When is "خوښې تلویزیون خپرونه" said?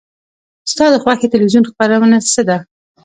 1.03-2.17